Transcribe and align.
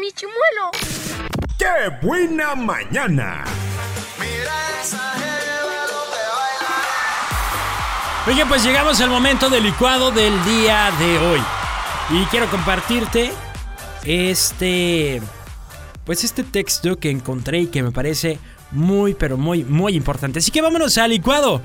mi 0.00 0.12
chimuelo. 0.12 0.70
¡Qué 1.58 2.06
buena 2.06 2.54
mañana! 2.54 3.44
Oye, 8.26 8.44
pues 8.46 8.62
llegamos 8.62 9.00
al 9.00 9.10
momento 9.10 9.48
del 9.48 9.64
licuado 9.64 10.10
del 10.10 10.44
día 10.44 10.92
de 10.98 11.18
hoy. 11.18 11.40
Y 12.10 12.24
quiero 12.26 12.48
compartirte 12.50 13.32
este. 14.04 15.20
Pues 16.04 16.24
este 16.24 16.44
texto 16.44 16.98
que 16.98 17.10
encontré 17.10 17.60
y 17.60 17.66
que 17.66 17.82
me 17.82 17.90
parece 17.90 18.38
muy, 18.70 19.14
pero 19.14 19.36
muy, 19.36 19.64
muy 19.64 19.94
importante. 19.94 20.38
Así 20.38 20.50
que 20.50 20.62
vámonos 20.62 20.96
al 20.98 21.10
licuado. 21.10 21.62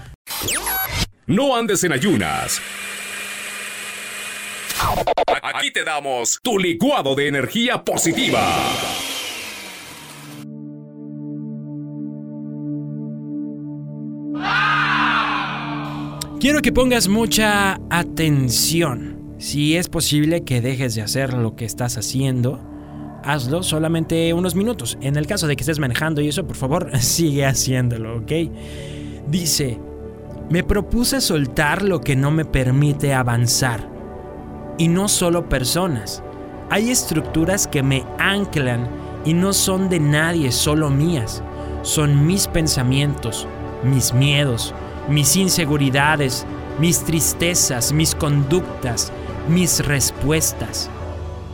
No 1.25 1.55
andes 1.55 1.83
en 1.83 1.93
ayunas. 1.93 2.61
Aquí 5.63 5.71
te 5.71 5.85
damos 5.85 6.41
tu 6.43 6.59
licuado 6.59 7.15
de 7.15 7.29
energía 7.29 7.85
positiva. 7.85 8.41
Quiero 16.41 16.61
que 16.61 16.73
pongas 16.73 17.07
mucha 17.07 17.79
atención. 17.89 19.37
Si 19.37 19.77
es 19.77 19.87
posible 19.87 20.43
que 20.43 20.59
dejes 20.59 20.95
de 20.95 21.01
hacer 21.01 21.33
lo 21.33 21.55
que 21.55 21.63
estás 21.63 21.97
haciendo, 21.97 22.59
hazlo 23.23 23.63
solamente 23.63 24.33
unos 24.33 24.55
minutos. 24.55 24.97
En 24.99 25.15
el 25.15 25.27
caso 25.27 25.47
de 25.47 25.55
que 25.55 25.61
estés 25.61 25.79
manejando 25.79 26.19
y 26.19 26.27
eso, 26.27 26.45
por 26.45 26.57
favor, 26.57 26.91
sigue 26.99 27.45
haciéndolo, 27.45 28.17
¿ok? 28.17 28.31
Dice, 29.29 29.79
me 30.49 30.61
propuse 30.65 31.21
soltar 31.21 31.83
lo 31.83 32.01
que 32.01 32.17
no 32.17 32.31
me 32.31 32.43
permite 32.43 33.13
avanzar. 33.13 33.92
Y 34.77 34.87
no 34.87 35.07
solo 35.07 35.49
personas. 35.49 36.23
Hay 36.69 36.89
estructuras 36.89 37.67
que 37.67 37.83
me 37.83 38.03
anclan 38.17 38.89
y 39.25 39.33
no 39.33 39.53
son 39.53 39.89
de 39.89 39.99
nadie, 39.99 40.51
solo 40.51 40.89
mías. 40.89 41.43
Son 41.83 42.25
mis 42.25 42.47
pensamientos, 42.47 43.47
mis 43.83 44.13
miedos, 44.13 44.73
mis 45.09 45.35
inseguridades, 45.35 46.45
mis 46.79 47.03
tristezas, 47.03 47.93
mis 47.93 48.15
conductas, 48.15 49.11
mis 49.47 49.85
respuestas. 49.85 50.89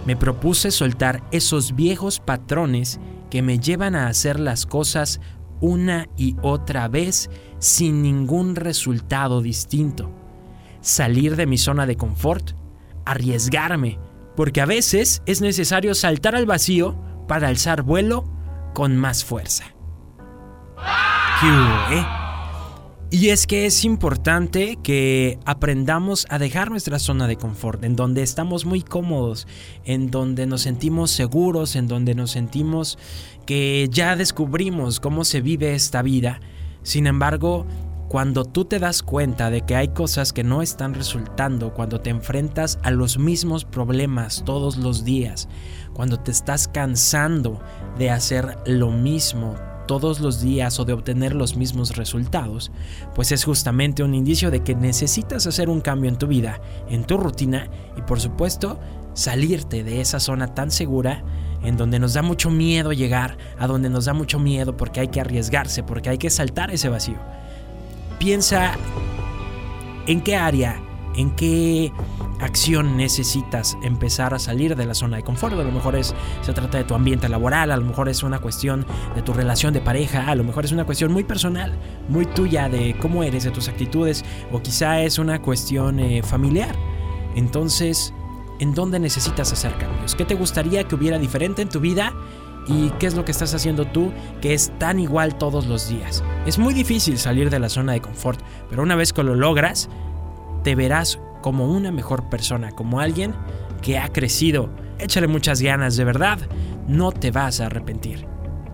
Me 0.06 0.16
propuse 0.16 0.72
soltar 0.72 1.22
esos 1.32 1.76
viejos 1.76 2.20
patrones 2.20 3.00
que 3.30 3.42
me 3.42 3.60
llevan 3.60 3.96
a 3.96 4.08
hacer 4.08 4.40
las 4.40 4.66
cosas 4.66 5.20
una 5.62 6.08
y 6.16 6.36
otra 6.42 6.88
vez 6.88 7.30
sin 7.60 8.02
ningún 8.02 8.56
resultado 8.56 9.42
distinto. 9.42 10.10
Salir 10.82 11.36
de 11.36 11.46
mi 11.46 11.58
zona 11.58 11.86
de 11.86 11.98
confort, 11.98 12.54
arriesgarme, 13.12 14.00
porque 14.36 14.62
a 14.62 14.66
veces 14.66 15.22
es 15.26 15.42
necesario 15.42 15.96
saltar 15.96 16.36
al 16.36 16.46
vacío 16.46 16.96
para 17.28 17.48
alzar 17.48 17.84
vuelo 17.84 18.24
con 18.74 18.98
más 18.98 19.24
fuerza. 19.26 19.66
¿Qué, 21.42 21.96
eh? 21.96 22.06
Y 23.12 23.30
es 23.30 23.48
que 23.48 23.66
es 23.66 23.86
importante 23.86 24.78
que 24.84 25.40
aprendamos 25.44 26.28
a 26.30 26.38
dejar 26.38 26.70
nuestra 26.70 27.00
zona 27.00 27.28
de 27.28 27.38
confort, 27.38 27.84
en 27.84 27.96
donde 27.96 28.22
estamos 28.22 28.66
muy 28.66 28.84
cómodos, 28.84 29.48
en 29.84 30.12
donde 30.12 30.46
nos 30.46 30.62
sentimos 30.62 31.10
seguros, 31.10 31.76
en 31.76 31.88
donde 31.88 32.14
nos 32.14 32.30
sentimos 32.30 33.00
que 33.48 33.88
ya 33.92 34.16
descubrimos 34.16 35.00
cómo 35.00 35.26
se 35.26 35.42
vive 35.42 35.74
esta 35.74 36.04
vida. 36.04 36.40
Sin 36.84 37.08
embargo, 37.08 37.66
cuando 38.10 38.44
tú 38.44 38.66
te 38.66 38.80
das 38.80 39.04
cuenta 39.04 39.52
de 39.52 39.62
que 39.62 39.76
hay 39.76 39.90
cosas 39.90 40.34
que 40.34 40.44
no 40.44 40.64
están 40.64 40.96
resultando, 40.96 41.76
cuando 41.76 42.02
te 42.02 42.10
enfrentas 42.10 42.80
a 42.82 42.90
los 42.90 43.20
mismos 43.20 43.66
problemas 43.66 44.42
todos 44.46 44.78
los 44.78 45.06
días, 45.06 45.48
cuando 45.94 46.20
te 46.20 46.32
estás 46.32 46.68
cansando 46.68 47.62
de 48.00 48.10
hacer 48.10 48.58
lo 48.66 48.90
mismo 48.90 49.54
todos 49.88 50.22
los 50.22 50.42
días 50.42 50.80
o 50.80 50.86
de 50.86 50.94
obtener 50.94 51.36
los 51.36 51.56
mismos 51.56 51.98
resultados, 51.98 52.72
pues 53.14 53.32
es 53.32 53.44
justamente 53.44 54.02
un 54.02 54.16
indicio 54.16 54.50
de 54.50 54.64
que 54.64 54.74
necesitas 54.74 55.46
hacer 55.46 55.70
un 55.70 55.80
cambio 55.80 56.10
en 56.10 56.18
tu 56.18 56.26
vida, 56.26 56.60
en 56.90 57.04
tu 57.04 57.16
rutina 57.16 57.70
y 57.96 58.02
por 58.02 58.20
supuesto 58.20 58.80
salirte 59.14 59.84
de 59.84 60.02
esa 60.02 60.20
zona 60.20 60.56
tan 60.56 60.72
segura 60.72 61.24
en 61.62 61.78
donde 61.78 62.00
nos 62.00 62.16
da 62.16 62.24
mucho 62.24 62.50
miedo 62.50 62.92
llegar, 62.92 63.38
a 63.60 63.68
donde 63.68 63.92
nos 63.92 64.06
da 64.06 64.14
mucho 64.14 64.40
miedo 64.40 64.76
porque 64.76 65.00
hay 65.00 65.10
que 65.10 65.22
arriesgarse, 65.22 65.84
porque 65.84 66.10
hay 66.10 66.18
que 66.18 66.32
saltar 66.32 66.72
ese 66.72 66.90
vacío. 66.90 67.20
Piensa 68.20 68.74
en 70.06 70.22
qué 70.22 70.36
área, 70.36 70.82
en 71.16 71.32
qué 71.32 71.92
acción 72.40 72.98
necesitas 72.98 73.78
empezar 73.82 74.34
a 74.34 74.40
salir 74.40 74.76
de 74.76 74.86
la 74.86 74.94
zona 74.94 75.18
de 75.18 75.24
confort. 75.24 75.54
A 75.54 75.64
lo 75.64 75.72
mejor 75.72 75.96
es, 75.96 76.14
se 76.42 76.54
trata 76.54 76.78
de 76.78 76.84
tu 76.84 76.96
ambiente 76.96 77.30
laboral, 77.30 77.72
a 77.72 77.78
lo 77.78 77.86
mejor 77.86 78.10
es 78.10 78.22
una 78.24 78.40
cuestión 78.40 78.86
de 79.16 79.22
tu 79.22 79.34
relación 79.34 79.74
de 79.74 79.82
pareja, 79.82 80.30
a 80.30 80.36
lo 80.36 80.44
mejor 80.44 80.66
es 80.66 80.72
una 80.72 80.86
cuestión 80.86 81.12
muy 81.12 81.24
personal, 81.24 81.78
muy 82.08 82.26
tuya 82.26 82.70
de 82.70 82.98
cómo 83.00 83.24
eres, 83.24 83.44
de 83.44 83.52
tus 83.52 83.68
actitudes, 83.68 84.26
o 84.52 84.62
quizá 84.62 85.02
es 85.02 85.18
una 85.18 85.42
cuestión 85.42 86.00
eh, 86.00 86.22
familiar. 86.24 86.76
Entonces, 87.36 88.14
¿en 88.60 88.74
dónde 88.74 89.00
necesitas 89.00 89.54
hacer 89.54 89.78
cambios? 89.78 90.16
¿Qué 90.16 90.26
te 90.26 90.36
gustaría 90.36 90.84
que 90.86 90.96
hubiera 90.96 91.18
diferente 91.20 91.62
en 91.62 91.70
tu 91.70 91.80
vida? 91.80 92.14
¿Y 92.70 92.92
qué 93.00 93.08
es 93.08 93.16
lo 93.16 93.26
que 93.26 93.32
estás 93.32 93.56
haciendo 93.56 93.86
tú 93.86 94.12
que 94.42 94.54
es 94.54 94.72
tan 94.78 95.00
igual 95.00 95.36
todos 95.36 95.66
los 95.66 95.90
días? 95.90 96.24
Es 96.46 96.60
muy 96.60 96.76
difícil 96.76 97.18
salir 97.18 97.50
de 97.50 97.60
la 97.60 97.68
zona 97.68 97.94
de 97.94 98.02
confort, 98.02 98.40
pero 98.70 98.84
una 98.84 98.96
vez 98.96 99.12
que 99.12 99.24
lo 99.24 99.34
logras, 99.34 99.90
te 100.64 100.76
verás 100.76 101.20
como 101.42 101.68
una 101.68 101.92
mejor 101.92 102.30
persona, 102.30 102.72
como 102.72 103.00
alguien 103.00 103.34
que 103.82 103.98
ha 103.98 104.10
crecido. 104.10 104.70
Échale 105.00 105.28
muchas 105.28 105.62
ganas, 105.62 105.98
de 105.98 106.04
verdad, 106.04 106.38
no 106.88 107.12
te 107.12 107.32
vas 107.32 107.60
a 107.60 107.66
arrepentir. 107.66 108.28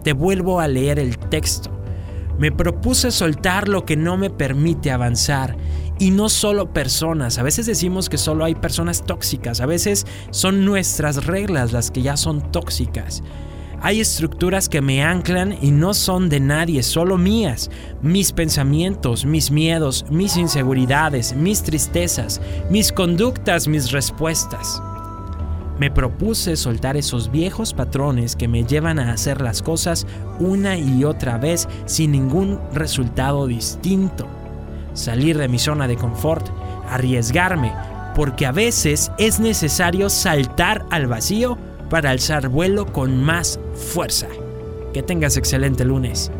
Te 0.04 0.12
vuelvo 0.12 0.60
a 0.60 0.68
leer 0.68 1.00
el 1.00 1.18
texto. 1.18 1.72
Me 2.38 2.52
propuse 2.52 3.12
soltar 3.12 3.70
lo 3.70 3.86
que 3.86 3.96
no 3.96 4.18
me 4.18 4.30
permite 4.30 4.92
avanzar. 4.92 5.56
Y 6.00 6.12
no 6.12 6.28
solo 6.28 6.74
personas, 6.74 7.38
a 7.38 7.44
veces 7.44 7.66
decimos 7.66 8.10
que 8.10 8.18
solo 8.18 8.44
hay 8.44 8.56
personas 8.56 9.06
tóxicas, 9.06 9.62
a 9.62 9.66
veces 9.66 10.06
son 10.32 10.66
nuestras 10.66 11.26
reglas 11.26 11.72
las 11.72 11.90
que 11.90 12.02
ya 12.02 12.18
son 12.18 12.52
tóxicas. 12.52 13.24
Hay 13.82 14.00
estructuras 14.02 14.70
que 14.70 14.82
me 14.82 15.04
anclan 15.04 15.56
y 15.62 15.72
no 15.72 15.94
son 15.94 16.30
de 16.30 16.40
nadie, 16.40 16.82
solo 16.82 17.18
mías. 17.18 17.70
Mis 18.02 18.32
pensamientos, 18.32 19.26
mis 19.26 19.52
miedos, 19.52 20.06
mis 20.10 20.38
inseguridades, 20.38 21.36
mis 21.36 21.62
tristezas, 21.62 22.42
mis 22.70 22.92
conductas, 22.92 23.68
mis 23.68 23.92
respuestas. 23.92 24.82
Me 25.78 25.92
propuse 25.92 26.56
soltar 26.56 26.96
esos 26.96 27.30
viejos 27.32 27.74
patrones 27.74 28.36
que 28.38 28.48
me 28.48 28.64
llevan 28.64 28.98
a 28.98 29.12
hacer 29.12 29.42
las 29.42 29.62
cosas 29.62 30.08
una 30.40 30.78
y 30.78 31.04
otra 31.04 31.38
vez 31.38 31.68
sin 31.86 32.14
ningún 32.14 32.62
resultado 32.74 33.46
distinto. 33.46 34.26
Salir 34.94 35.38
de 35.38 35.50
mi 35.50 35.60
zona 35.60 35.88
de 35.90 35.98
confort, 35.98 36.48
arriesgarme, 36.90 37.74
porque 38.16 38.46
a 38.46 38.54
veces 38.54 39.12
es 39.18 39.42
necesario 39.42 40.10
saltar 40.10 40.86
al 40.92 41.08
vacío 41.08 41.58
para 41.90 42.10
alzar 42.10 42.50
vuelo 42.50 42.86
con 42.86 43.24
más 43.24 43.60
fuerza. 43.74 44.28
Que 44.94 45.04
tengas 45.04 45.38
excelente 45.38 45.86
lunes. 45.86 46.32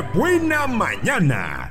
Buena 0.00 0.66
mañana! 0.66 1.67